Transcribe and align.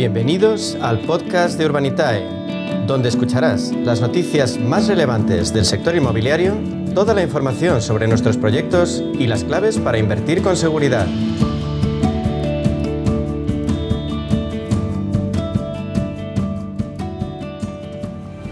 Bienvenidos 0.00 0.78
al 0.80 1.00
podcast 1.00 1.58
de 1.58 1.66
Urbanitae, 1.66 2.24
donde 2.86 3.10
escucharás 3.10 3.70
las 3.70 4.00
noticias 4.00 4.58
más 4.58 4.88
relevantes 4.88 5.52
del 5.52 5.66
sector 5.66 5.94
inmobiliario, 5.94 6.54
toda 6.94 7.12
la 7.12 7.22
información 7.22 7.82
sobre 7.82 8.08
nuestros 8.08 8.38
proyectos 8.38 9.04
y 9.18 9.26
las 9.26 9.44
claves 9.44 9.76
para 9.76 9.98
invertir 9.98 10.42
con 10.42 10.56
seguridad. 10.56 11.06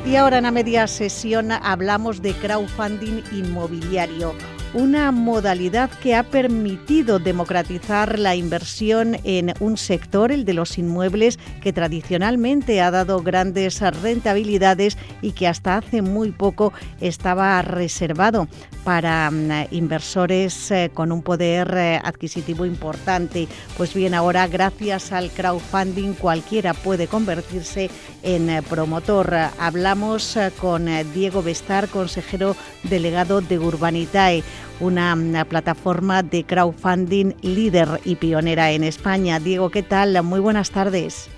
Y 0.05 0.17
ahora 0.17 0.37
en 0.37 0.45
la 0.45 0.51
media 0.51 0.87
sesión 0.87 1.51
hablamos 1.51 2.21
de 2.21 2.35
crowdfunding 2.35 3.23
inmobiliario 3.33 4.35
una 4.75 5.13
modalidad 5.13 5.91
que 5.91 6.15
ha 6.15 6.23
permitido 6.23 7.19
democratizar 7.19 8.19
la 8.19 8.37
inversión 8.37 9.17
en 9.25 9.55
un 9.61 9.77
sector, 9.77 10.33
el 10.33 10.45
de 10.45 10.55
los 10.55 10.79
inmuebles, 10.79 11.39
que 11.63 11.73
tradicionalmente 11.73 12.81
ha 12.81 12.91
dado 12.91 13.23
grandes 13.23 13.81
rentabilidades 14.03 14.99
y 15.23 15.33
que 15.33 15.49
hasta 15.49 15.77
hace 15.77 16.03
muy 16.03 16.31
poco 16.33 16.73
estaba 17.01 17.61
reservado 17.63 18.49
para 18.85 19.31
mm, 19.31 19.69
inversores 19.71 20.71
eh, 20.71 20.91
con 20.93 21.13
un 21.13 21.23
poder 21.23 21.75
eh, 21.77 22.01
adquisitivo 22.03 22.65
importante. 22.65 23.49
Pues 23.77 23.93
bien, 23.93 24.15
ahora 24.15 24.47
gracias 24.47 25.13
al 25.13 25.31
crowdfunding 25.31 26.15
cualquiera 26.15 26.75
puede 26.75 27.07
convertirse 27.07 27.91
en 28.23 28.49
eh, 28.49 28.63
promotor. 28.63 29.35
Hablamos 29.59 30.39
con 30.61 30.89
Diego 31.13 31.43
Bestar, 31.43 31.89
consejero 31.89 32.57
delegado 32.85 33.41
de 33.41 33.59
Urbanitae 33.59 34.43
una, 34.81 35.45
plataforma 35.45 36.23
de 36.23 36.45
crowdfunding 36.45 37.35
líder 37.43 37.89
y 38.05 38.17
pionera 38.17 38.71
en 38.73 38.85
España. 38.85 39.41
Diego, 39.41 39.71
¿qué 39.71 39.83
tal? 39.83 40.23
Muy 40.23 40.41
buenas 40.41 40.71
tardes. 40.71 41.31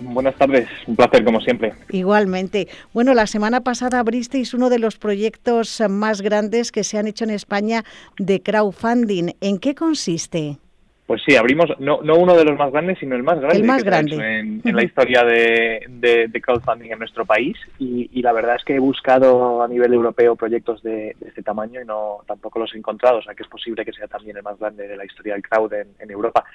Buenas 0.00 0.34
tardes, 0.36 0.68
un 0.86 0.96
placer 0.96 1.24
como 1.24 1.40
siempre. 1.40 1.74
Igualmente. 1.90 2.68
Bueno, 2.92 3.14
la 3.14 3.26
semana 3.26 3.60
pasada 3.60 4.00
abristeis 4.00 4.52
uno 4.52 4.68
de 4.68 4.80
los 4.80 4.96
proyectos 4.96 5.82
más 5.88 6.22
grandes 6.22 6.72
que 6.72 6.82
se 6.82 6.98
han 6.98 7.06
hecho 7.06 7.24
en 7.24 7.30
España 7.30 7.84
de 8.18 8.42
crowdfunding. 8.42 9.32
¿En 9.40 9.58
qué 9.58 9.74
consiste? 9.74 10.58
Pues 11.12 11.24
sí, 11.26 11.36
abrimos 11.36 11.68
no, 11.78 12.00
no 12.00 12.16
uno 12.16 12.34
de 12.34 12.42
los 12.42 12.56
más 12.56 12.72
grandes, 12.72 12.98
sino 12.98 13.14
el 13.14 13.22
más 13.22 13.38
grande, 13.38 13.58
el 13.58 13.64
más 13.64 13.84
grande. 13.84 14.38
En, 14.64 14.74
la 14.74 14.82
historia 14.82 15.22
de, 15.22 15.84
de, 15.86 16.40
crowdfunding 16.40 16.90
en 16.90 16.98
nuestro 16.98 17.26
país. 17.26 17.54
Y, 17.78 18.22
la 18.22 18.32
verdad 18.32 18.56
es 18.56 18.64
que 18.64 18.76
he 18.76 18.78
buscado 18.78 19.62
a 19.62 19.68
nivel 19.68 19.92
europeo 19.92 20.36
proyectos 20.36 20.82
de, 20.82 21.14
este 21.20 21.42
tamaño 21.42 21.82
y 21.82 21.84
no 21.84 22.20
tampoco 22.26 22.60
los 22.60 22.74
he 22.74 22.78
encontrado. 22.78 23.18
O 23.18 23.22
sea 23.22 23.34
que 23.34 23.42
es 23.42 23.48
posible 23.50 23.84
que 23.84 23.92
sea 23.92 24.08
también 24.08 24.38
el 24.38 24.42
más 24.42 24.58
grande 24.58 24.88
de 24.88 24.96
la 24.96 25.04
historia 25.04 25.34
del 25.34 25.42
crowd 25.42 25.74
en 25.74 26.10
Europa. 26.10 26.46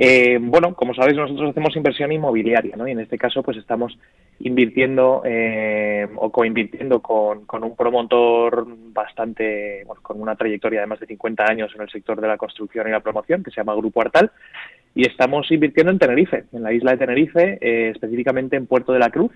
Eh, 0.00 0.38
bueno, 0.40 0.76
como 0.76 0.94
sabéis, 0.94 1.16
nosotros 1.16 1.50
hacemos 1.50 1.74
inversión 1.74 2.12
inmobiliaria, 2.12 2.76
¿no? 2.76 2.86
Y 2.86 2.92
en 2.92 3.00
este 3.00 3.18
caso, 3.18 3.42
pues 3.42 3.56
estamos 3.56 3.98
invirtiendo 4.38 5.22
eh, 5.24 6.06
o 6.14 6.30
coinvirtiendo 6.30 7.02
con, 7.02 7.46
con 7.46 7.64
un 7.64 7.74
promotor 7.74 8.64
bastante, 8.92 9.82
bueno, 9.84 10.00
con 10.00 10.22
una 10.22 10.36
trayectoria 10.36 10.82
de 10.82 10.86
más 10.86 11.00
de 11.00 11.06
50 11.06 11.44
años 11.44 11.72
en 11.74 11.82
el 11.82 11.90
sector 11.90 12.20
de 12.20 12.28
la 12.28 12.36
construcción 12.36 12.86
y 12.86 12.92
la 12.92 13.00
promoción, 13.00 13.42
que 13.42 13.50
se 13.50 13.56
llama 13.56 13.74
Grupo 13.74 14.00
Artal, 14.00 14.30
y 14.94 15.04
estamos 15.04 15.50
invirtiendo 15.50 15.90
en 15.90 15.98
Tenerife, 15.98 16.44
en 16.52 16.62
la 16.62 16.72
isla 16.72 16.92
de 16.92 16.98
Tenerife, 16.98 17.58
eh, 17.60 17.90
específicamente 17.90 18.54
en 18.54 18.68
Puerto 18.68 18.92
de 18.92 19.00
la 19.00 19.10
Cruz. 19.10 19.32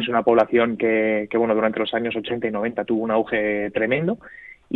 Es 0.00 0.08
una 0.08 0.22
población 0.22 0.78
que, 0.78 1.28
que, 1.30 1.36
bueno, 1.36 1.54
durante 1.54 1.80
los 1.80 1.92
años 1.92 2.16
80 2.16 2.48
y 2.48 2.50
90 2.50 2.86
tuvo 2.86 3.04
un 3.04 3.10
auge 3.10 3.70
tremendo 3.72 4.16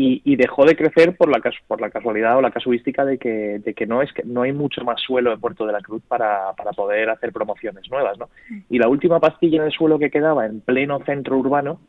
y, 0.02 0.36
dejó 0.36 0.64
de 0.64 0.76
crecer 0.76 1.16
por 1.16 1.28
la, 1.28 1.40
por 1.66 1.80
la 1.80 1.90
casualidad 1.90 2.36
o 2.36 2.40
la 2.40 2.50
casuística 2.50 3.04
de 3.04 3.18
que, 3.18 3.58
de 3.58 3.74
que 3.74 3.86
no 3.86 4.00
es 4.02 4.12
que 4.12 4.22
no 4.24 4.42
hay 4.42 4.52
mucho 4.52 4.84
más 4.84 5.00
suelo 5.00 5.32
en 5.32 5.40
Puerto 5.40 5.66
de 5.66 5.72
la 5.72 5.80
Cruz 5.80 6.02
para, 6.08 6.52
para 6.54 6.72
poder 6.72 7.10
hacer 7.10 7.32
promociones 7.32 7.90
nuevas, 7.90 8.18
¿no? 8.18 8.28
Y 8.68 8.78
la 8.78 8.88
última 8.88 9.20
pastilla 9.20 9.62
de 9.62 9.70
suelo 9.70 9.98
que 9.98 10.10
quedaba 10.10 10.46
en 10.46 10.60
pleno 10.60 11.00
centro 11.04 11.36
urbano, 11.36 11.80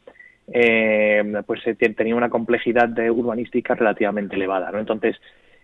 eh, 0.51 1.23
pues 1.45 1.61
tenía 1.95 2.16
una 2.16 2.29
complejidad 2.29 2.89
de 2.89 3.09
urbanística 3.09 3.75
relativamente 3.75 4.35
elevada, 4.35 4.71
¿no? 4.71 4.79
Entonces, 4.79 5.16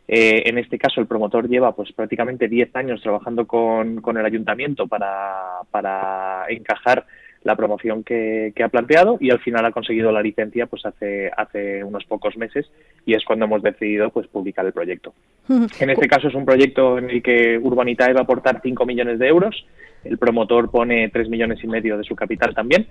eh, 0.07 0.43
en 0.45 0.57
este 0.57 0.77
caso, 0.77 1.01
el 1.01 1.07
promotor 1.07 1.49
lleva 1.49 1.75
pues 1.75 1.91
prácticamente 1.91 2.47
10 2.47 2.75
años 2.75 3.01
trabajando 3.01 3.45
con, 3.45 4.01
con 4.01 4.17
el 4.17 4.25
ayuntamiento 4.25 4.87
para, 4.87 5.59
para 5.69 6.45
encajar 6.47 7.05
la 7.43 7.55
promoción 7.55 8.03
que, 8.03 8.53
ha 8.63 8.69
planteado 8.69 9.17
y 9.19 9.31
al 9.31 9.39
final 9.39 9.65
ha 9.65 9.71
conseguido 9.71 10.11
la 10.11 10.21
licencia 10.21 10.65
pues 10.65 10.85
hace 10.85 11.31
hace 11.35 11.83
unos 11.83 12.03
pocos 12.05 12.37
meses 12.37 12.69
y 13.05 13.13
es 13.13 13.23
cuando 13.23 13.45
hemos 13.45 13.61
decidido 13.61 14.09
pues 14.09 14.27
publicar 14.27 14.65
el 14.65 14.73
proyecto. 14.73 15.13
En 15.79 15.89
este 15.89 16.07
caso 16.07 16.27
es 16.27 16.35
un 16.35 16.45
proyecto 16.45 16.97
en 16.97 17.09
el 17.09 17.21
que 17.21 17.57
Urbanitae 17.57 18.13
va 18.13 18.21
a 18.21 18.23
aportar 18.23 18.61
5 18.61 18.85
millones 18.85 19.19
de 19.19 19.27
euros, 19.27 19.65
el 20.07 20.17
promotor 20.17 20.71
pone 20.71 21.09
3 21.09 21.29
millones 21.29 21.63
y 21.63 21.67
medio 21.67 21.97
de 21.97 22.03
su 22.03 22.15
capital 22.15 22.53
también 22.53 22.87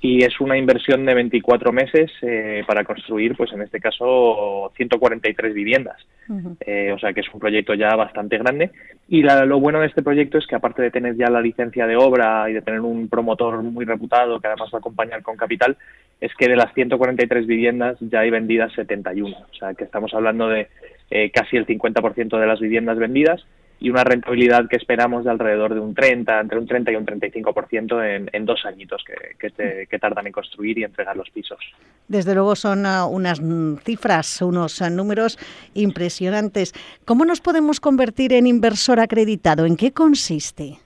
y 0.00 0.22
es 0.22 0.40
una 0.40 0.56
inversión 0.56 1.06
de 1.06 1.14
24 1.14 1.72
meses 1.72 2.10
eh, 2.22 2.62
para 2.66 2.84
construir, 2.84 3.34
pues 3.36 3.52
en 3.52 3.62
este 3.62 3.80
caso, 3.80 4.70
143 4.76 5.54
viviendas. 5.54 5.96
Eh, 6.60 6.92
o 6.92 6.98
sea 6.98 7.12
que 7.12 7.20
es 7.20 7.26
un 7.32 7.40
proyecto 7.40 7.74
ya 7.74 7.94
bastante 7.96 8.36
grande. 8.36 8.70
Y 9.08 9.22
lo 9.22 9.58
bueno 9.58 9.80
de 9.80 9.86
este 9.86 10.02
proyecto 10.02 10.38
es 10.38 10.46
que 10.46 10.56
aparte 10.56 10.82
de 10.82 10.90
tener 10.90 11.16
ya 11.16 11.30
la 11.30 11.40
licencia 11.40 11.86
de 11.86 11.96
obra 11.96 12.48
y 12.50 12.52
de 12.52 12.62
tener 12.62 12.80
un 12.80 13.08
promotor 13.08 13.62
muy 13.62 13.84
reputado 13.84 14.38
que 14.40 14.48
además 14.48 14.70
va 14.72 14.78
a 14.78 14.80
acompañar 14.80 15.22
con 15.22 15.36
capital, 15.36 15.76
es 16.20 16.34
que 16.34 16.48
de 16.48 16.56
las 16.56 16.72
143 16.74 17.46
viviendas 17.46 17.96
ya 18.00 18.20
hay 18.20 18.30
vendidas 18.30 18.72
71. 18.74 19.34
O 19.34 19.54
sea 19.54 19.74
que 19.74 19.84
estamos 19.84 20.12
hablando 20.14 20.48
de 20.48 20.68
eh, 21.10 21.30
casi 21.30 21.56
el 21.56 21.66
50% 21.66 22.38
de 22.38 22.46
las 22.46 22.60
viviendas 22.60 22.98
vendidas 22.98 23.44
y 23.78 23.90
una 23.90 24.04
rentabilidad 24.04 24.68
que 24.68 24.76
esperamos 24.76 25.24
de 25.24 25.30
alrededor 25.30 25.74
de 25.74 25.80
un 25.80 25.94
30, 25.94 26.40
entre 26.40 26.58
un 26.58 26.66
30 26.66 26.92
y 26.92 26.96
un 26.96 27.06
35% 27.06 28.04
en, 28.04 28.30
en 28.32 28.44
dos 28.46 28.64
añitos 28.64 29.04
que, 29.04 29.54
que, 29.86 29.98
tardan 29.98 30.26
en 30.26 30.32
construir 30.32 30.78
y 30.78 30.84
entregar 30.84 31.16
los 31.16 31.28
pisos. 31.30 31.58
Desde 32.08 32.34
luego 32.34 32.56
son 32.56 32.86
uh, 32.86 33.06
unas 33.06 33.40
cifras, 33.84 34.40
unos 34.40 34.80
uh, 34.80 34.90
números 34.90 35.38
impresionantes. 35.74 36.72
¿Cómo 37.04 37.24
nos 37.24 37.40
podemos 37.40 37.80
convertir 37.80 38.32
en 38.32 38.46
inversor 38.46 39.00
acreditado? 39.00 39.66
¿En 39.66 39.76
qué 39.76 39.92
consiste? 39.92 40.78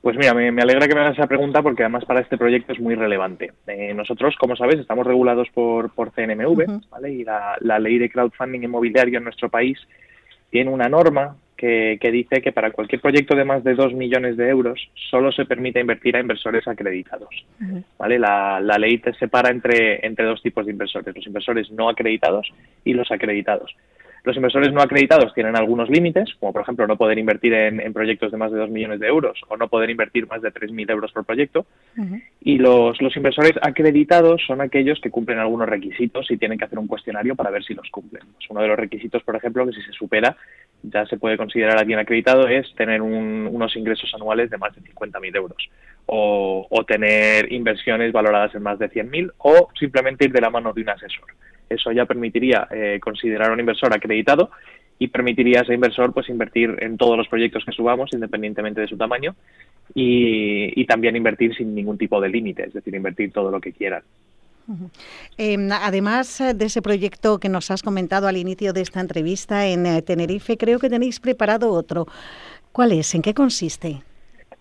Pues 0.00 0.16
mira, 0.16 0.34
me, 0.34 0.62
alegra 0.62 0.86
que 0.86 0.94
me 0.94 1.00
hagas 1.00 1.18
esa 1.18 1.26
pregunta 1.26 1.62
porque 1.62 1.82
además 1.82 2.04
para 2.04 2.20
este 2.20 2.38
proyecto 2.38 2.72
es 2.72 2.78
muy 2.78 2.94
relevante. 2.94 3.52
Eh, 3.66 3.92
nosotros, 3.92 4.36
como 4.38 4.54
sabes, 4.54 4.78
estamos 4.78 5.04
regulados 5.04 5.48
por, 5.52 5.90
por 5.90 6.12
CNMV 6.12 6.88
¿vale? 6.90 7.10
y 7.12 7.24
la, 7.24 7.56
la 7.60 7.80
ley 7.80 7.98
de 7.98 8.08
crowdfunding 8.08 8.62
inmobiliario 8.62 9.18
en 9.18 9.24
nuestro 9.24 9.48
país 9.48 9.78
tiene 10.50 10.70
una 10.70 10.88
norma 10.88 11.36
que, 11.56 11.98
dice 12.12 12.42
que 12.42 12.52
para 12.52 12.70
cualquier 12.70 13.00
proyecto 13.00 13.34
de 13.34 13.44
más 13.44 13.64
de 13.64 13.74
2 13.74 13.94
millones 13.94 14.36
de 14.36 14.48
euros 14.48 14.90
solo 15.10 15.32
se 15.32 15.46
permite 15.46 15.80
invertir 15.80 16.16
a 16.16 16.20
inversores 16.20 16.68
acreditados. 16.68 17.30
¿vale? 17.98 18.18
La, 18.18 18.60
la, 18.60 18.78
ley 18.78 18.98
te 18.98 19.14
separa 19.14 19.50
entre, 19.50 20.04
entre 20.06 20.26
dos 20.26 20.42
tipos 20.42 20.66
de 20.66 20.72
inversores, 20.72 21.14
los 21.14 21.26
inversores 21.26 21.70
no 21.70 21.88
acreditados 21.88 22.52
y 22.84 22.92
los 22.92 23.10
acreditados. 23.10 23.74
Los 24.26 24.34
inversores 24.34 24.72
no 24.72 24.80
acreditados 24.80 25.32
tienen 25.34 25.54
algunos 25.54 25.88
límites, 25.88 26.34
como 26.40 26.52
por 26.52 26.62
ejemplo 26.62 26.84
no 26.88 26.96
poder 26.96 27.16
invertir 27.16 27.54
en, 27.54 27.92
proyectos 27.92 28.32
de 28.32 28.36
más 28.36 28.50
de 28.50 28.58
2 28.58 28.70
millones 28.70 28.98
de 28.98 29.06
euros 29.06 29.40
o 29.46 29.56
no 29.56 29.68
poder 29.68 29.88
invertir 29.88 30.26
más 30.26 30.42
de 30.42 30.52
3.000 30.52 30.90
euros 30.90 31.12
por 31.12 31.24
proyecto. 31.24 31.64
Y 32.40 32.58
los, 32.58 33.00
los 33.00 33.16
inversores 33.16 33.52
acreditados 33.62 34.42
son 34.44 34.60
aquellos 34.62 35.00
que 35.00 35.12
cumplen 35.12 35.38
algunos 35.38 35.68
requisitos 35.68 36.28
y 36.28 36.38
tienen 36.38 36.58
que 36.58 36.64
hacer 36.64 36.76
un 36.76 36.88
cuestionario 36.88 37.36
para 37.36 37.50
ver 37.50 37.62
si 37.62 37.74
los 37.74 37.88
cumplen. 37.88 38.24
Pues 38.34 38.50
uno 38.50 38.62
de 38.62 38.66
los 38.66 38.76
requisitos, 38.76 39.22
por 39.22 39.36
ejemplo, 39.36 39.64
que 39.64 39.74
si 39.74 39.82
se 39.82 39.92
supera 39.92 40.36
ya 40.82 41.06
se 41.06 41.18
puede 41.18 41.36
considerar 41.36 41.76
a 41.76 41.80
alguien 41.82 42.00
acreditado 42.00 42.48
es 42.48 42.74
tener 42.74 43.02
unos 43.02 43.76
ingresos 43.76 44.12
anuales 44.12 44.50
de 44.50 44.58
más 44.58 44.74
de 44.74 44.82
50.000 44.82 45.36
euros 45.36 45.70
o, 46.06 46.66
o 46.68 46.84
tener 46.84 47.52
inversiones 47.52 48.10
valoradas 48.10 48.52
en 48.56 48.64
más 48.64 48.80
de 48.80 48.90
100.000 48.90 49.34
o 49.38 49.68
simplemente 49.78 50.24
ir 50.24 50.32
de 50.32 50.40
la 50.40 50.50
mano 50.50 50.72
de 50.72 50.82
un 50.82 50.88
asesor. 50.88 51.26
Eso 51.68 51.92
ya 51.92 52.06
permitiría 52.06 52.68
eh, 52.70 52.98
considerar 53.00 53.50
a 53.50 53.54
un 53.54 53.60
inversor 53.60 53.92
acreditado 53.92 54.50
y 54.98 55.08
permitiría 55.08 55.60
a 55.60 55.62
ese 55.62 55.74
inversor 55.74 56.12
pues 56.12 56.28
invertir 56.28 56.76
en 56.80 56.96
todos 56.96 57.16
los 57.16 57.28
proyectos 57.28 57.64
que 57.64 57.72
subamos 57.72 58.10
independientemente 58.12 58.80
de 58.80 58.88
su 58.88 58.96
tamaño 58.96 59.34
y, 59.94 60.84
también 60.86 61.16
invertir 61.16 61.54
sin 61.54 61.74
ningún 61.74 61.98
tipo 61.98 62.20
de 62.20 62.28
límite, 62.28 62.64
es 62.64 62.72
decir, 62.72 62.94
invertir 62.94 63.32
todo 63.32 63.50
lo 63.50 63.60
que 63.60 63.72
quieran. 63.72 64.02
Em, 65.36 65.70
además 65.70 66.42
de 66.54 66.64
ese 66.64 66.82
proyecto 66.82 67.38
que 67.38 67.48
nos 67.48 67.70
has 67.70 67.82
comentado 67.82 68.26
al 68.26 68.36
inicio 68.36 68.72
de 68.72 68.80
esta 68.80 69.00
entrevista 69.00 69.66
en 69.66 69.86
eh, 69.86 70.02
Tenerife, 70.02 70.56
creo 70.56 70.78
que 70.78 70.88
tenéis 70.88 71.20
preparado 71.20 71.70
otro. 71.70 72.06
¿Cuál 72.72 72.92
es? 72.92 73.14
¿En 73.14 73.22
qué 73.22 73.34
consiste? 73.34 74.02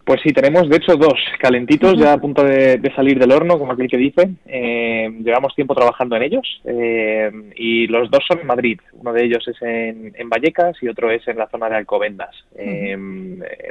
Pues 0.06 0.22
sí, 0.22 0.31
tenemos 0.34 0.69
de 0.69 0.78
hecho 0.78 0.96
dos 0.98 1.19
calentitos 1.40 1.98
ya 1.98 2.13
a 2.13 2.19
punto 2.19 2.44
de, 2.44 2.80
salir 2.96 3.18
del 3.18 3.31
horno, 3.31 3.57
como 3.57 3.72
aquel 3.72 3.90
que 3.90 3.98
dice. 3.98 4.30
Eh, 4.46 5.10
llevamos 5.24 5.56
tiempo 5.56 5.74
trabajando 5.74 6.16
en 6.16 6.22
ellos 6.22 6.62
eh, 6.63 7.31
y 7.56 7.88
los 7.88 8.12
dos 8.12 8.24
son 8.28 8.40
en 8.40 8.46
Madrid. 8.46 8.80
Uno 8.94 9.12
de 9.12 9.25
ellos 9.25 9.48
es 9.48 9.60
en, 9.62 10.30
Vallecas 10.30 10.78
y 10.84 10.90
otro 10.90 11.10
es 11.10 11.28
en 11.28 11.40
la 11.40 11.50
zona 11.50 11.69
de 11.69 11.78
Alcobendas. 11.78 12.36
Eh, 12.56 12.96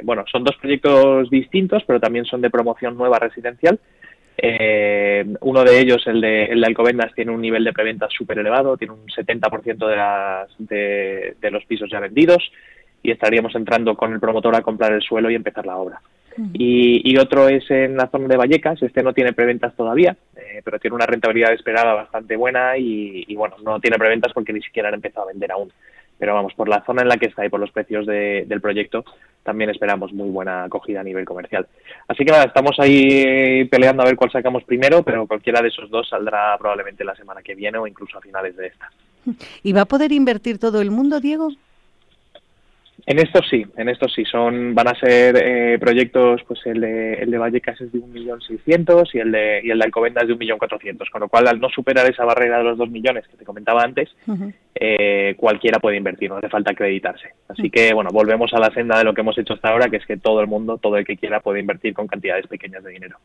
bueno, 0.03 0.25
son 0.29 0.43
dos 0.43 0.57
proyectos 0.57 1.29
distintos, 1.29 1.83
pero 1.87 2.01
también 2.01 2.25
son 2.25 2.41
de 2.41 2.49
promoción 2.49 2.97
nueva 2.97 3.17
residencial. 3.17 3.79
uno 5.39 5.63
de 5.63 5.79
ellos, 5.79 6.05
el 6.05 6.19
de, 6.19 6.45
el 6.47 6.59
de 6.59 6.67
Alcobendas, 6.67 7.13
tiene 7.15 7.31
un 7.31 7.39
nivel 7.39 7.63
de 7.63 7.71
preventa 7.71 8.09
súper 8.09 8.39
elevado, 8.39 8.75
tiene 8.75 8.93
un 8.93 9.07
70% 9.07 9.87
de, 9.87 9.95
las, 9.95 10.49
de 10.59 11.49
los 11.49 11.63
pisos 11.63 11.89
ya 11.89 12.01
vendidos 12.01 12.43
y 13.01 13.11
estaríamos 13.11 13.55
entrando 13.55 13.95
con 13.95 14.11
el 14.11 14.19
promotor 14.19 14.53
a 14.55 14.61
comprar 14.61 14.91
el 14.91 15.01
suelo 15.01 15.29
y 15.29 15.35
empezar 15.35 15.65
la 15.65 15.77
obra. 15.77 16.01
Y, 16.53 17.17
otro 17.17 17.47
es 17.47 17.69
en 17.71 17.95
la 17.95 18.07
zona 18.07 18.27
de 18.27 18.37
Vallecas, 18.37 18.81
este 18.81 19.01
no 19.01 19.13
tiene 19.13 19.33
preventas 19.33 19.73
todavía, 19.75 20.17
eh, 20.35 20.61
pero 20.63 20.79
tiene 20.79 20.95
una 20.95 21.05
rentabilidad 21.05 21.53
esperada 21.53 21.93
bastante 21.93 22.35
buena 22.35 22.77
y, 22.77 23.33
bueno, 23.35 23.55
no 23.63 23.79
tiene 23.79 23.97
preventas 23.97 24.33
porque 24.33 24.53
ni 24.53 24.61
siquiera 24.61 24.89
han 24.89 24.95
empezado 24.95 25.25
a 25.25 25.31
vender 25.31 25.51
aún. 25.51 25.71
Pero 26.17 26.33
vamos, 26.33 26.53
por 26.53 26.69
la 26.69 26.83
zona 26.85 27.01
en 27.01 27.09
la 27.09 27.17
que 27.17 27.25
está 27.25 27.45
y 27.45 27.49
por 27.49 27.59
los 27.59 27.71
precios 27.71 28.05
del 28.05 28.61
proyecto, 28.61 29.03
también 29.43 29.69
esperamos 29.69 30.13
muy 30.13 30.29
buena 30.29 30.63
acogida 30.63 31.01
a 31.01 31.03
nivel 31.03 31.25
comercial. 31.25 31.67
Así 32.07 32.23
que 32.23 32.31
nada, 32.31 32.45
estamos 32.45 32.79
ahí 32.79 33.65
peleando 33.65 34.03
a 34.03 34.05
ver 34.05 34.15
cuál 34.15 34.31
sacamos 34.31 34.63
primero, 34.63 35.03
pero 35.03 35.27
cualquiera 35.27 35.61
de 35.61 35.67
esos 35.67 35.89
dos 35.89 36.07
saldrá 36.09 36.57
probablemente 36.57 37.03
la 37.03 37.15
semana 37.15 37.41
que 37.41 37.55
viene 37.55 37.77
o 37.77 37.87
incluso 37.87 38.17
a 38.17 38.21
finales 38.21 38.55
de 38.55 38.67
esta. 38.67 38.89
¿Y 39.63 39.73
va 39.73 39.81
a 39.81 39.85
poder 39.85 40.11
invertir 40.11 40.57
todo 40.57 40.81
el 40.81 40.91
mundo, 40.91 41.19
Diego? 41.19 41.49
En 43.07 43.19
estos 43.19 43.47
sí, 43.47 43.63
en 43.77 43.87
estos 43.87 44.11
sí, 44.13 44.25
son, 44.25 44.73
van 44.73 44.87
a 44.87 44.99
ser 44.99 45.37
eh, 45.37 45.77
proyectos, 45.79 46.41
pues 46.47 46.59
el 46.65 46.81
de, 46.81 47.13
el 47.13 47.29
de 47.29 47.37
Vallecas 47.37 47.79
es 47.79 47.91
de 47.91 47.99
1.600.000 47.99 49.09
y 49.13 49.19
el 49.19 49.31
de, 49.31 49.61
y 49.63 49.69
el 49.69 49.77
de 49.77 49.85
Alcobendas 49.85 50.27
de 50.27 50.35
1.400.000, 50.35 51.11
con 51.11 51.21
lo 51.21 51.29
cual 51.29 51.47
al 51.47 51.59
no 51.59 51.69
superar 51.69 52.09
esa 52.09 52.25
barrera 52.25 52.57
de 52.57 52.63
los 52.63 52.77
2 52.79 52.89
millones 52.89 53.27
que 53.27 53.37
te 53.37 53.45
comentaba 53.45 53.83
antes, 53.83 54.09
eh, 54.77 55.35
cualquiera 55.37 55.79
puede 55.79 55.95
invertir, 55.95 56.29
no 56.29 56.35
hace 56.35 56.49
falta 56.49 56.71
acreditarse. 56.71 57.29
Así 57.47 57.69
que, 57.69 57.93
bueno, 57.93 58.09
volvemos 58.11 58.53
a 58.53 58.59
la 58.59 58.73
senda 58.73 58.97
de 58.97 59.05
lo 59.05 59.13
que 59.13 59.21
hemos 59.21 59.37
hecho 59.37 59.53
hasta 59.53 59.69
ahora, 59.69 59.89
que 59.89 59.95
es 59.95 60.05
que 60.05 60.17
todo 60.17 60.41
el 60.41 60.47
mundo, 60.47 60.77
todo 60.77 60.97
el 60.97 61.05
que 61.05 61.15
quiera 61.15 61.39
puede 61.39 61.61
invertir 61.61 61.93
con 61.93 62.07
cantidades 62.07 62.45
pequeñas 62.47 62.83
de 62.83 62.91
dinero. 62.91 63.17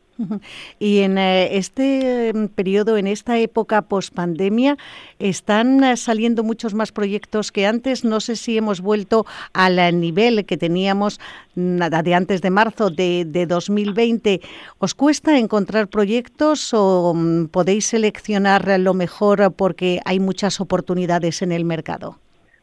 Y 0.79 0.99
en 0.99 1.17
eh, 1.17 1.57
este 1.57 2.29
em, 2.29 2.47
periodo, 2.47 2.95
en 2.95 3.07
esta 3.07 3.37
época 3.37 3.81
post-pandemia, 3.81 4.77
están 5.19 5.97
saliendo 5.97 6.43
muchos 6.43 6.73
más 6.73 6.93
proyectos 6.93 7.51
que 7.51 7.67
antes. 7.67 8.05
No 8.05 8.21
sé 8.21 8.37
si 8.37 8.57
hemos 8.57 8.79
vuelto 8.79 9.25
al 9.51 9.99
nivel 9.99 10.45
que 10.45 10.55
teníamos 10.55 11.19
nada 11.55 12.01
de 12.01 12.15
antes 12.15 12.41
de 12.41 12.49
marzo 12.49 12.89
de, 12.89 13.25
2020. 13.25 14.39
¿Os 14.77 14.95
cuesta 14.95 15.37
encontrar 15.37 15.89
proyectos 15.89 16.73
o 16.73 17.13
mm, 17.13 17.47
podéis 17.47 17.87
seleccionar 17.87 18.79
lo 18.79 18.93
mejor 18.93 19.53
porque 19.53 19.99
hay 20.05 20.19
muchas 20.19 20.61
oportunidades 20.61 21.40
en 21.41 21.51
el 21.51 21.65
mercado? 21.65 22.17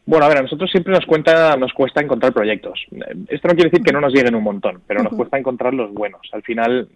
Bueno, 0.07 0.25
a 0.25 0.29
ver, 0.29 0.39
a 0.39 0.43
nosotros 0.43 0.71
siempre 0.71 0.95
nos, 0.95 1.05
cuenta, 1.05 1.55
nos 1.57 1.73
cuesta 1.75 2.01
encontrar 2.01 2.33
proyectos. 2.33 2.83
Esto 3.29 3.49
no 3.49 3.55
quiere 3.55 3.71
decir 3.71 3.85
que 3.85 3.93
no 3.93 4.01
nos 4.01 4.15
lleguen 4.15 4.35
un 4.35 4.43
montón, 4.43 4.81
pero 4.87 5.03
nos 5.03 5.13
cuesta 5.13 5.37
encontrar 5.37 5.75
los 5.75 5.93
buenos. 5.93 6.23
Al 6.33 6.43
final, 6.43 6.89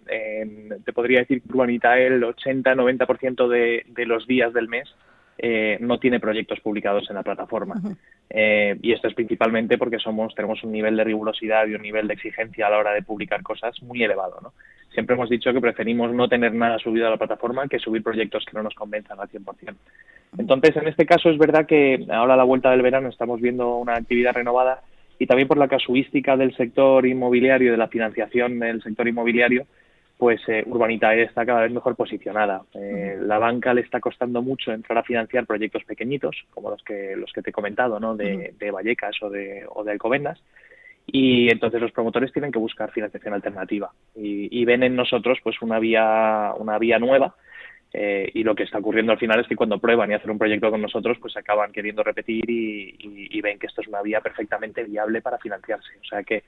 te 0.83 0.93
podría 0.93 1.19
decir 1.19 1.43
que 1.43 1.49
Urbanita 1.49 1.99
el 1.99 2.23
80-90% 2.23 3.47
de, 3.47 3.85
de 3.87 4.05
los 4.07 4.25
días 4.25 4.51
del 4.51 4.67
mes 4.67 4.89
eh, 5.37 5.77
no 5.79 5.99
tiene 5.99 6.19
proyectos 6.19 6.59
publicados 6.59 7.09
en 7.09 7.15
la 7.15 7.23
plataforma. 7.23 7.75
Eh, 8.29 8.77
y 8.81 8.93
esto 8.93 9.07
es 9.07 9.13
principalmente 9.13 9.77
porque 9.77 9.99
somos, 9.99 10.33
tenemos 10.35 10.63
un 10.63 10.71
nivel 10.71 10.95
de 10.95 11.03
rigurosidad 11.03 11.67
y 11.67 11.75
un 11.75 11.81
nivel 11.81 12.07
de 12.07 12.13
exigencia 12.13 12.67
a 12.67 12.69
la 12.69 12.77
hora 12.77 12.93
de 12.93 13.01
publicar 13.01 13.41
cosas 13.41 13.81
muy 13.83 14.03
elevado. 14.03 14.39
¿no? 14.41 14.53
Siempre 14.93 15.15
hemos 15.15 15.29
dicho 15.29 15.51
que 15.51 15.61
preferimos 15.61 16.13
no 16.13 16.27
tener 16.27 16.53
nada 16.53 16.77
subido 16.79 17.07
a 17.07 17.11
la 17.11 17.17
plataforma 17.17 17.67
que 17.67 17.79
subir 17.79 18.03
proyectos 18.03 18.45
que 18.45 18.55
no 18.55 18.63
nos 18.63 18.75
convenzan 18.75 19.19
al 19.19 19.29
100%. 19.29 19.75
Entonces, 20.37 20.75
en 20.77 20.87
este 20.87 21.05
caso 21.05 21.29
es 21.29 21.37
verdad 21.37 21.65
que 21.65 22.05
ahora 22.11 22.35
a 22.35 22.37
la 22.37 22.43
vuelta 22.43 22.71
del 22.71 22.81
verano 22.81 23.09
estamos 23.09 23.41
viendo 23.41 23.77
una 23.77 23.95
actividad 23.95 24.33
renovada 24.33 24.81
y 25.19 25.27
también 25.27 25.47
por 25.47 25.57
la 25.57 25.67
casuística 25.67 26.35
del 26.37 26.55
sector 26.55 27.05
inmobiliario, 27.05 27.71
de 27.71 27.77
la 27.77 27.87
financiación 27.87 28.59
del 28.59 28.81
sector 28.81 29.07
inmobiliario, 29.07 29.65
pues 30.17 30.41
eh, 30.47 30.63
Urbanitae 30.65 31.23
está 31.23 31.45
cada 31.45 31.61
vez 31.61 31.71
mejor 31.71 31.95
posicionada. 31.95 32.61
Eh, 32.73 33.17
la 33.21 33.39
banca 33.39 33.73
le 33.73 33.81
está 33.81 33.99
costando 33.99 34.41
mucho 34.41 34.71
entrar 34.71 34.97
a 34.97 35.03
financiar 35.03 35.45
proyectos 35.45 35.83
pequeñitos, 35.83 36.45
como 36.51 36.69
los 36.69 36.83
que 36.83 37.15
los 37.15 37.31
que 37.33 37.41
te 37.41 37.49
he 37.49 37.53
comentado, 37.53 37.99
¿no? 37.99 38.15
De, 38.15 38.53
Vallecas 38.71 39.21
o 39.21 39.29
de, 39.29 39.65
o 39.69 39.83
de 39.83 39.91
Alcobendas. 39.91 40.41
Y 41.05 41.51
entonces 41.51 41.81
los 41.81 41.91
promotores 41.91 42.31
tienen 42.31 42.51
que 42.51 42.59
buscar 42.59 42.91
financiación 42.91 43.33
alternativa 43.33 43.91
y, 44.15 44.63
ven 44.63 44.83
en 44.83 44.95
nosotros 44.95 45.39
pues 45.43 45.61
una 45.61 45.77
vía 45.77 46.53
una 46.57 46.77
vía 46.77 46.97
nueva 46.97 47.35
eh, 47.91 48.31
y 48.33 48.43
lo 48.43 48.55
que 48.55 48.63
está 48.63 48.77
ocurriendo 48.77 49.11
al 49.11 49.19
final 49.19 49.41
es 49.41 49.47
que 49.47 49.55
cuando 49.55 49.79
prueban 49.79 50.09
y 50.09 50.13
hacen 50.13 50.31
un 50.31 50.39
proyecto 50.39 50.71
con 50.71 50.81
nosotros, 50.81 51.17
pues 51.19 51.35
acaban 51.37 51.71
queriendo 51.71 52.03
repetir 52.03 52.49
y, 52.49 52.95
y, 52.99 53.41
ven 53.41 53.59
que 53.59 53.67
esto 53.67 53.81
es 53.81 53.87
una 53.87 54.01
vía 54.01 54.21
perfectamente 54.21 54.83
viable 54.83 55.21
para 55.21 55.37
financiarse. 55.37 55.89
O 56.01 56.05
sea 56.05 56.23
que 56.23 56.43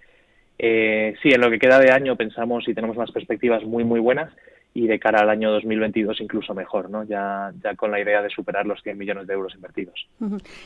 eh, 0.58 1.16
sí, 1.22 1.30
en 1.30 1.42
lo 1.42 1.50
que 1.50 1.60
queda 1.60 1.80
de 1.80 1.92
año 1.92 2.16
pensamos 2.16 2.68
y 2.68 2.74
tenemos 2.74 2.98
unas 2.98 3.12
perspectivas 3.12 3.64
muy, 3.64 3.84
muy 3.84 4.00
buenas 4.00 4.32
y 4.76 4.88
de 4.88 5.00
cara 5.00 5.22
al 5.22 5.30
año 5.30 5.52
2022 5.52 6.20
incluso 6.20 6.54
mejor, 6.54 6.90
¿no? 6.90 7.06
Ya, 7.06 7.54
ya 7.64 7.76
con 7.76 7.92
la 7.92 8.00
idea 8.02 8.22
de 8.22 8.30
superar 8.30 8.66
los 8.66 8.84
100 8.84 8.98
millones 8.98 9.26
de 9.26 9.34
euros 9.34 9.56
invertidos. 9.56 10.06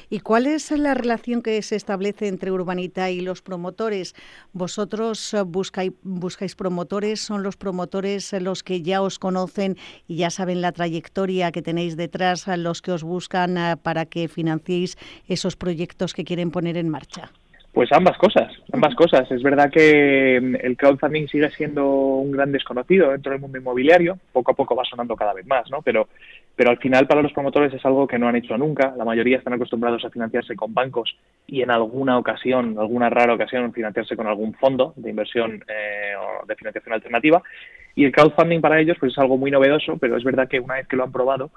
¿Y 0.09 0.19
cuál 0.21 0.47
es 0.47 0.71
la 0.71 0.95
relación 0.95 1.43
que 1.43 1.61
se 1.61 1.75
establece 1.75 2.27
entre 2.27 2.51
Urbanita 2.51 3.11
y 3.11 3.21
los 3.21 3.43
promotores? 3.43 4.15
¿Vosotros 4.51 5.35
buscáis, 5.45 5.93
buscáis 6.01 6.55
promotores? 6.55 7.19
¿Son 7.19 7.43
los 7.43 7.55
promotores 7.55 8.33
los 8.41 8.63
que 8.63 8.81
ya 8.81 9.03
os 9.03 9.19
conocen 9.19 9.77
y 10.07 10.15
ya 10.17 10.31
saben 10.31 10.61
la 10.61 10.71
trayectoria 10.71 11.51
que 11.51 11.61
tenéis 11.61 11.95
detrás, 11.95 12.47
los 12.57 12.81
que 12.81 12.91
os 12.91 13.03
buscan 13.03 13.59
eh, 13.59 13.75
para 13.77 14.07
que 14.07 14.27
financiéis 14.27 14.97
esos 15.27 15.55
proyectos 15.55 16.15
que 16.15 16.23
quieren 16.23 16.49
poner 16.49 16.77
en 16.77 16.89
marcha? 16.89 17.31
Pues 17.71 17.91
ambas 17.91 18.17
cosas, 18.17 18.51
ambas 18.73 18.95
cosas. 18.95 19.31
Es 19.31 19.43
verdad 19.43 19.69
que 19.71 20.39
mm, 20.41 20.55
el 20.65 20.75
crowdfunding 20.75 21.27
sigue 21.27 21.49
siendo 21.51 21.87
un 21.87 22.31
gran 22.31 22.51
desconocido 22.51 23.11
dentro 23.11 23.31
del 23.31 23.41
mundo 23.41 23.59
inmobiliario, 23.59 24.17
poco 24.33 24.51
a 24.51 24.55
poco 24.55 24.75
va 24.75 24.83
sonando 24.85 25.15
cada 25.15 25.33
vez 25.33 25.45
más, 25.45 25.69
¿no? 25.69 25.81
Pero, 25.83 26.07
pero 26.55 26.71
al 26.71 26.79
final 26.79 27.07
para 27.07 27.21
los 27.21 27.31
promotores 27.31 27.71
es 27.73 27.85
algo 27.85 28.07
que 28.07 28.17
no 28.17 28.27
han 28.27 28.35
hecho 28.35 28.57
nunca. 28.57 28.93
La 28.97 29.05
mayoría 29.05 29.37
están 29.37 29.53
acostumbrados 29.53 30.03
a 30.03 30.09
financiarse 30.09 30.55
con 30.55 30.73
bancos 30.73 31.15
y 31.45 31.61
en 31.61 31.69
alguna 31.69 32.17
ocasión, 32.17 32.75
alguna 32.79 33.09
rara 33.09 33.35
ocasión, 33.35 33.71
financiarse 33.71 34.15
con 34.15 34.25
algún 34.25 34.53
fondo 34.55 34.93
de 34.95 35.11
inversión 35.11 35.63
eh, 35.67 36.13
o 36.17 36.45
de 36.47 36.55
financiación 36.55 36.93
alternativa. 36.93 37.43
Y 37.93 38.05
el 38.05 38.11
crowdfunding 38.11 38.61
para 38.61 38.79
ellos 38.79 38.97
pues 38.99 39.11
es 39.11 39.17
algo 39.19 39.37
muy 39.37 39.51
novedoso, 39.51 39.97
pero 39.97 40.17
es 40.17 40.23
verdad 40.23 40.47
que 40.47 40.59
una 40.59 40.75
vez 40.75 40.87
que 40.87 40.95
lo 40.95 41.03
han 41.03 41.11
probado, 41.11 41.51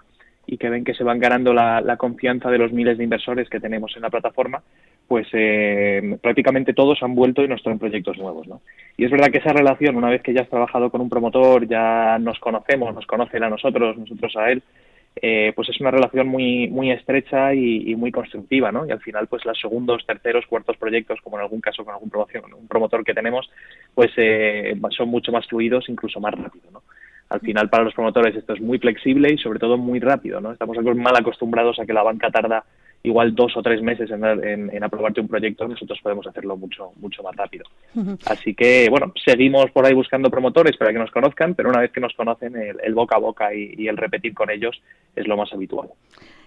y 0.47 0.59
que 0.59 0.69
ven 0.69 0.85
que 0.85 0.95
se 0.95 1.05
van 1.05 1.19
ganando 1.19 1.53
la, 1.53 1.97
confianza 1.97 2.51
de 2.51 2.59
los 2.59 2.73
miles 2.73 2.99
de 2.99 3.05
inversores 3.05 3.49
que 3.49 3.61
tenemos 3.61 3.95
en 3.97 4.03
la 4.03 4.11
plataforma, 4.11 4.63
pues 5.07 5.27
eh, 5.33 6.19
prácticamente 6.21 6.75
todos 6.75 7.03
han 7.03 7.15
vuelto 7.15 7.43
y 7.43 7.49
nos 7.49 7.63
traen 7.63 7.79
proyectos 7.79 8.19
nuevos. 8.19 8.47
¿no? 8.49 8.61
Y 8.97 9.05
es 9.05 9.11
verdad 9.11 9.31
que 9.31 9.39
esa 9.39 9.53
relación, 9.53 9.97
una 9.97 10.11
vez 10.11 10.23
que 10.23 10.33
ya 10.33 10.43
has 10.43 10.51
trabajado 10.51 10.91
con 10.91 11.01
un 11.01 11.09
promotor, 11.09 11.69
ya 11.69 12.19
nos 12.19 12.39
conocemos, 12.39 12.95
nos 12.95 13.07
conocen 13.07 13.45
a 13.45 13.51
nosotros, 13.51 13.97
nosotros 13.97 14.37
a 14.37 14.51
él, 14.51 14.63
eh, 15.17 15.53
pues 15.55 15.69
es 15.69 15.79
una 15.79 15.91
relación 15.91 16.27
muy 16.27 16.69
muy 16.69 16.91
estrecha 16.91 17.53
y, 17.53 17.95
muy 17.97 18.11
constructiva, 18.11 18.73
¿no? 18.73 18.87
Y 18.87 18.91
al 18.91 19.01
final, 19.01 19.27
pues 19.27 19.45
los 19.45 19.61
segundos, 19.61 20.07
terceros, 20.07 20.47
cuartos 20.47 20.79
proyectos, 20.79 21.21
como 21.21 21.37
en 21.37 21.43
algún 21.43 21.61
caso 21.61 21.85
con 21.85 21.93
algún 21.93 22.11
promotor 22.67 23.05
que 23.05 23.13
tenemos, 23.13 23.51
pues 23.95 24.11
eh, 24.17 24.75
son 24.97 25.11
mucho 25.11 25.31
más 25.31 25.47
fluidos, 25.47 25.89
incluso 25.91 26.19
más 26.19 26.33
rápido, 26.33 26.71
¿no? 26.73 26.83
Al 27.33 27.41
final, 27.41 27.71
para 27.71 27.85
los 27.85 27.95
promotores 27.95 28.37
esto 28.37 28.53
es 28.53 28.61
muy 28.61 28.79
flexible 28.79 29.33
y 29.33 29.39
sobre 29.39 29.59
todo 29.59 29.79
muy 29.79 30.01
rápido, 30.01 30.39
¿no? 30.39 30.53
Estamos 30.53 30.77
mal 30.97 31.17
acostumbrados 31.17 31.79
a 31.79 31.87
que 31.87 31.95
la 31.95 32.03
banca 32.03 32.31
tarda 32.31 32.63
igual 33.03 33.35
dos 33.35 33.57
o 33.57 33.63
tres 33.63 33.81
meses 33.81 34.11
en, 34.11 34.85
aprobarte 34.85 35.23
un 35.23 35.29
proyecto, 35.29 35.67
nosotros 35.67 35.99
podemos 36.03 36.27
hacerlo 36.27 36.59
mucho 36.59 36.93
mucho 37.01 37.23
más 37.23 37.35
rápido. 37.35 37.65
Así 38.27 38.55
que, 38.55 38.87
bueno, 38.91 39.15
seguimos 39.25 39.71
por 39.71 39.87
ahí 39.87 39.95
buscando 39.95 40.31
promotores 40.31 40.77
para 40.77 40.93
que 40.93 40.99
nos 40.99 41.11
conozcan, 41.11 41.55
pero 41.55 41.71
una 41.71 41.81
vez 41.81 41.91
que 41.91 42.01
nos 42.01 42.13
conocen, 42.13 42.55
el, 42.55 42.95
boca 42.95 43.17
a 43.17 43.21
boca 43.21 43.55
y 43.55 43.89
el 43.89 43.97
repetir 43.97 44.35
con 44.35 44.51
ellos 44.51 44.81
es 45.17 45.27
lo 45.27 45.39
más 45.39 45.53
habitual. 45.55 45.89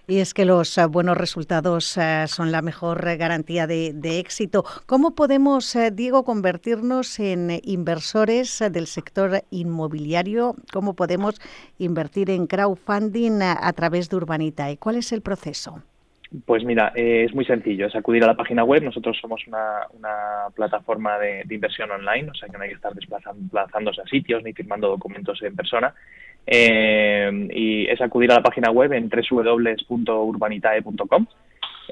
Y 0.08 0.20
es 0.20 0.34
que 0.34 0.44
los 0.44 0.78
eh, 0.78 0.86
buenos 0.86 1.16
resultados 1.16 1.98
eh, 1.98 2.26
son 2.28 2.52
la 2.52 2.62
mejor 2.62 3.08
eh, 3.08 3.16
garantía 3.16 3.66
de, 3.66 4.20
éxito. 4.20 4.64
¿Cómo 4.86 5.16
podemos, 5.16 5.76
Diego, 5.92 6.22
convertirnos 6.22 7.18
en 7.18 7.60
inversores 7.64 8.62
del 8.70 8.86
sector 8.86 9.42
inmobiliario? 9.50 10.54
¿Cómo 10.72 10.94
podemos 10.94 11.40
invertir 11.78 12.30
en 12.30 12.46
crowdfunding 12.46 13.42
a, 13.42 13.72
través 13.72 14.08
de 14.08 14.16
Urbanita? 14.16 14.70
¿Y 14.70 14.76
cuál 14.76 14.96
es 14.96 15.10
el 15.10 15.22
proceso? 15.22 15.82
Pues 16.44 16.64
mira, 16.64 16.92
es 16.94 17.34
muy 17.34 17.44
sencillo, 17.44 17.86
es 17.86 17.96
acudir 17.96 18.22
a 18.22 18.28
la 18.28 18.36
página 18.36 18.62
web. 18.62 18.84
Nosotros 18.84 19.18
somos 19.20 19.44
una, 19.48 19.88
plataforma 20.54 21.18
de, 21.18 21.44
inversión 21.50 21.90
online, 21.90 22.30
o 22.30 22.34
sea 22.34 22.48
que 22.48 22.56
no 22.56 22.62
hay 22.62 22.70
que 22.70 22.76
estar 22.76 22.94
desplazándose 22.94 24.02
a 24.02 24.06
sitios 24.06 24.42
ni 24.44 24.52
firmando 24.52 24.88
documentos 24.88 25.42
en 25.42 25.56
persona. 25.56 25.94
Es 27.88 28.00
acudir 28.00 28.32
a 28.32 28.36
la 28.36 28.42
página 28.42 28.70
web 28.70 28.92
en 28.92 29.08
www.urbanitae.com. 29.08 31.26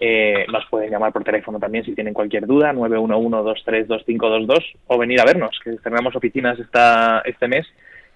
Eh, 0.01 0.45
nos 0.53 0.67
pueden 0.67 0.91
llamar 0.91 1.13
por 1.13 1.23
teléfono 1.23 1.61
también 1.61 1.85
si 1.85 1.95
tienen 1.95 2.15
cualquier 2.15 2.47
duda, 2.47 2.73
911-232522, 2.73 4.75
o 4.89 4.99
venir 4.99 5.21
a 5.21 5.25
vernos, 5.25 5.57
que 5.63 5.77
tenemos 5.83 6.17
oficinas 6.17 6.59
esta, 6.59 7.23
este 7.25 7.47
mes 7.47 7.65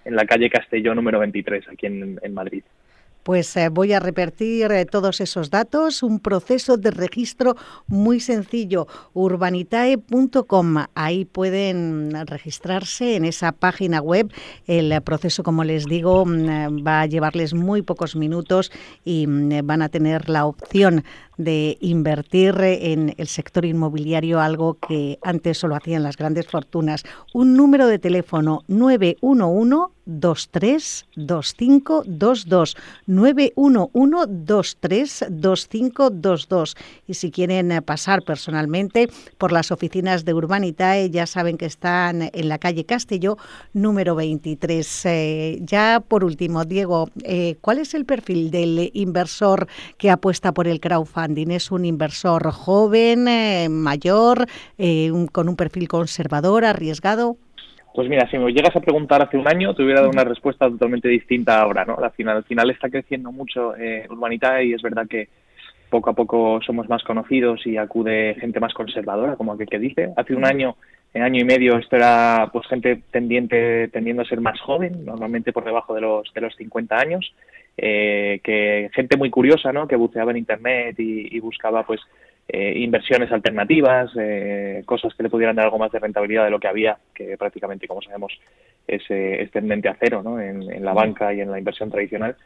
en 0.04 0.16
la 0.16 0.26
calle 0.26 0.50
Castelló 0.50 0.92
número 0.94 1.20
23, 1.20 1.68
aquí 1.68 1.87
en 1.87 2.35
Madrid. 2.35 2.64
Pues 3.28 3.54
eh, 3.58 3.68
voy 3.68 3.92
a 3.92 4.00
repetir 4.00 4.73
eh, 4.73 4.87
todos 4.87 5.20
esos 5.20 5.50
datos, 5.50 6.02
un 6.02 6.18
proceso 6.18 6.78
de 6.78 6.90
registro 6.90 7.56
muy 7.87 8.20
sencillo, 8.20 8.87
urbanitae.com. 9.12 10.76
Ahí 10.94 11.26
pueden 11.26 12.26
registrarse 12.26 13.16
en 13.16 13.26
esa 13.26 13.52
página 13.52 14.00
web. 14.00 14.32
El 14.66 14.99
proceso, 15.02 15.42
como 15.42 15.62
les 15.62 15.85
digo, 15.85 16.25
mm, 16.25 16.87
va 16.87 17.02
a 17.02 17.06
llevarles 17.06 17.52
muy 17.52 17.82
pocos 17.82 18.16
minutos 18.16 18.73
y 19.04 19.26
mm, 19.26 19.66
van 19.66 19.82
a 19.82 19.90
tener 19.90 20.30
la 20.30 20.47
opción 20.47 21.04
de 21.37 21.76
invertir 21.82 22.56
en 22.62 23.14
el 23.18 23.28
sector 23.28 23.66
inmobiliario, 23.66 24.40
algo 24.40 24.78
que 24.78 25.18
antes 25.23 25.58
solo 25.58 25.76
hacían 25.76 26.02
las 26.02 26.16
grandes 26.16 26.47
fortunas. 26.47 27.04
Un 27.35 27.56
número 27.56 27.87
de 27.87 27.99
teléfono 27.99 28.64
911 28.68 29.98
232522 30.08 32.76
911 33.06 34.28
y 37.06 37.14
si 37.14 37.30
quieren 37.30 37.70
eh, 37.70 37.80
pasar 37.82 38.22
personalmente 38.22 39.08
por 39.36 39.52
las 39.52 39.70
oficinas 39.70 40.24
de 40.24 40.32
Urbanitae 40.34 41.10
ya 41.10 41.26
saben 41.26 41.58
que 41.58 41.66
están 41.66 42.30
en 42.32 42.48
la 42.48 42.56
calle 42.58 42.86
Castelló 42.86 43.36
número 43.74 44.14
23 44.14 45.06
eh, 45.06 45.58
ya 45.60 46.02
por 46.06 46.24
último 46.24 46.64
Diego 46.64 47.10
eh, 47.22 47.56
¿cuál 47.60 47.76
es 47.78 47.92
el 47.94 48.06
perfil 48.06 48.50
del 48.50 48.90
inversor 48.94 49.68
que 49.98 50.10
apuesta 50.10 50.52
por 50.52 50.66
el 50.66 50.80
crowdfunding? 50.80 51.50
¿es 51.50 51.70
un 51.70 51.84
inversor 51.84 52.50
joven 52.50 53.28
mayor 53.70 54.46
con 55.32 55.48
un 55.48 55.56
perfil 55.56 55.88
conservador 55.88 56.64
arriesgado? 56.64 57.36
Pues 57.99 58.09
mira, 58.09 58.31
si 58.31 58.38
me 58.38 58.52
llegas 58.52 58.76
a 58.76 58.81
preguntar 58.81 59.21
hace 59.23 59.37
un 59.37 59.49
año, 59.49 59.75
te 59.75 59.83
hubiera 59.83 60.02
dado 60.02 60.12
una 60.12 60.23
respuesta 60.23 60.69
totalmente 60.69 61.09
distinta 61.09 61.61
ahora, 61.61 61.85
¿no? 61.85 61.97
Al 61.97 62.12
final, 62.12 62.37
al 62.37 62.45
final 62.45 62.71
está 62.71 62.88
creciendo 62.88 63.33
mucho 63.33 63.75
eh, 63.75 64.07
Urbanita 64.09 64.62
y 64.62 64.73
es 64.73 64.81
verdad 64.83 65.09
que 65.09 65.28
poco 65.90 66.11
a 66.11 66.12
poco 66.12 66.61
somos 66.64 66.88
más 66.88 67.02
conocidos 67.02 67.67
y 67.67 67.76
acude 67.76 68.37
gente 68.38 68.61
más 68.61 68.73
conservadora, 68.73 69.35
como 69.35 69.52
aquel 69.52 69.67
que 69.67 69.81
dice. 69.81 70.12
Hace 70.17 70.37
un 70.37 70.47
año, 70.47 70.76
en 71.12 71.23
año 71.23 71.40
y 71.40 71.45
medio, 71.45 71.76
esto 71.76 71.97
era 71.97 72.49
pues 72.52 72.69
gente 72.69 73.02
tendiente, 73.11 73.88
tendiendo 73.88 74.23
a 74.23 74.26
ser 74.26 74.40
más 74.40 74.61
joven, 74.61 75.05
normalmente 75.05 75.52
por 75.52 75.64
debajo 75.64 75.93
de 75.93 76.02
los, 76.02 76.33
de 76.33 76.40
los 76.40 76.55
50 76.55 76.97
años, 76.97 77.35
eh, 77.76 78.38
que 78.45 78.90
gente 78.93 79.17
muy 79.17 79.31
curiosa, 79.31 79.73
¿no? 79.73 79.88
Que 79.88 79.97
buceaba 79.97 80.31
en 80.31 80.37
Internet 80.37 81.00
y, 81.00 81.37
y 81.37 81.40
buscaba 81.40 81.83
pues 81.83 82.00
eh, 82.50 82.78
inversiones 82.78 83.31
alternativas, 83.31 84.11
eh, 84.19 84.83
cosas 84.87 85.14
que 85.14 85.23
le 85.23 85.28
pudieran 85.28 85.55
dar 85.55 85.67
algo 85.67 85.78
más 85.78 85.93
de 85.93 85.99
rentabilidad 85.99 86.45
de 86.45 86.50
lo 86.50 86.59
que 86.59 86.69
había, 86.69 86.97
que 87.14 87.37
prácticamente, 87.37 87.87
como 87.87 88.00
sabemos, 88.00 88.33
es, 88.87 89.02
eh, 89.11 89.47
tendente 89.52 89.90
a 89.90 89.97
cero 90.00 90.23
¿no? 90.25 90.40
en, 90.40 90.83
la 90.83 90.95
banca 90.95 91.35
y 91.35 91.43
en 91.43 91.50
la 91.50 91.59
inversión 91.59 91.90
tradicional. 91.90 92.37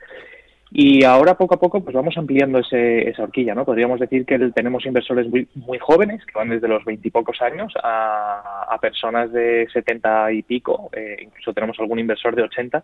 Y 0.72 1.04
ahora 1.04 1.36
poco 1.36 1.54
a 1.54 1.60
poco 1.60 1.84
pues 1.84 1.94
vamos 1.94 2.16
ampliando 2.16 2.58
ese, 2.58 3.08
esa 3.08 3.22
horquilla, 3.22 3.54
¿no? 3.54 3.64
Podríamos 3.64 4.00
decir 4.00 4.24
que 4.24 4.38
tenemos 4.54 4.84
inversores 4.86 5.28
muy, 5.28 5.46
muy 5.54 5.78
jóvenes, 5.78 6.24
que 6.24 6.32
van 6.34 6.48
desde 6.48 6.66
los 6.66 6.84
veintipocos 6.84 7.40
años 7.40 7.72
a, 7.80 8.66
a, 8.70 8.78
personas 8.78 9.30
de 9.30 9.68
setenta 9.72 10.32
y 10.32 10.42
pico, 10.42 10.90
incluso 11.20 11.52
tenemos 11.52 11.78
algún 11.78 11.98
inversor 11.98 12.34
de 12.34 12.42
ochenta, 12.42 12.82